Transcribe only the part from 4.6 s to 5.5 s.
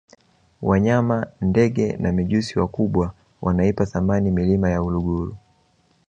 ya uluguru